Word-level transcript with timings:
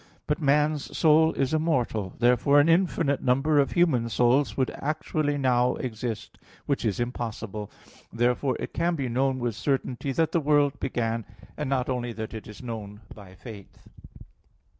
But 0.25 0.41
man's 0.41 0.97
soul 0.97 1.31
is 1.33 1.53
immortal: 1.53 2.15
therefore 2.17 2.59
an 2.59 2.67
infinite 2.67 3.21
number 3.21 3.59
of 3.59 3.73
human 3.73 4.09
souls 4.09 4.57
would 4.57 4.71
actually 4.71 5.37
now 5.37 5.75
exist, 5.75 6.39
which 6.65 6.83
is 6.85 6.99
impossible. 6.99 7.69
Therefore 8.11 8.57
it 8.59 8.73
can 8.73 8.95
be 8.95 9.07
known 9.07 9.37
with 9.37 9.53
certainty 9.55 10.11
that 10.13 10.31
the 10.31 10.39
world 10.41 10.79
began, 10.79 11.23
and 11.55 11.69
not 11.69 11.87
only 11.87 12.09
is 12.09 12.17
it 12.19 12.63
known 12.63 13.01
by 13.13 13.35
faith. 13.35 13.87